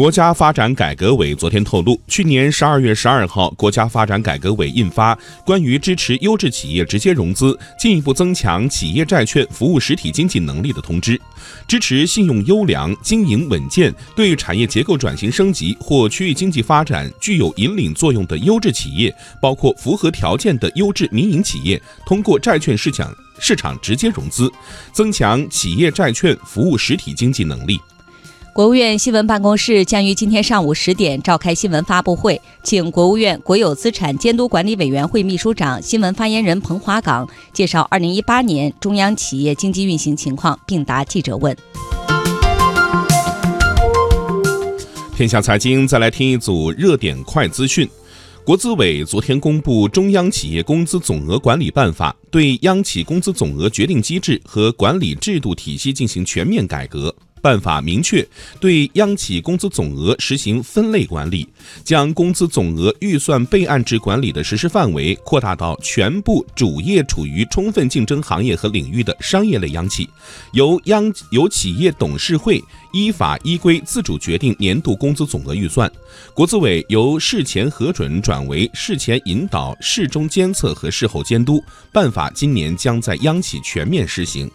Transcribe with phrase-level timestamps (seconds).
[0.00, 11.18] 国家发展改革委昨天透露，去年十二月十二号，国家发展改革委印发《关于支持优质企业直接融资、进一步增强企业债券服务实体经济能力的通知》，
[11.68, 24.50] 支持信用优良、经营稳健、对产业结构转型升级或区域经济发展具有引领作用的优质企业，包括符合条件的优质民营企业，通过债券市场市场直接融资，
[24.94, 27.78] 增强企业债券服务实体经济能力。
[28.52, 41.56] 国务院新闻办公室将于今天上午十点召开新闻发布会，请国务院国有资产监督管理委员会秘书长、新闻发言人彭华岗介绍二零一八年中央企业经济运行情况，并答记者问。
[45.14, 47.88] 天下财经再来听一组热点快资讯。
[48.42, 57.14] 国资委昨天公布《中央企业工资总额管理办法》，对央企工资总额决定机制和管理制度体系进行全面改革。
[57.40, 58.26] 办法明确
[58.58, 61.48] 对央企工资总额实行分类管理，
[61.84, 70.08] 将工资总额预算备案制管理的实施范围扩大到全部主业处于充分竞争行业和领域的商业类央企，
[70.52, 75.90] 由央由企业董事会依法依规自主决定年度工资总额预算。
[76.34, 81.62] 国资委由事前核准转为事前引导、事中监测和事后监督。
[81.92, 84.50] 办法今年将在央企全面实行。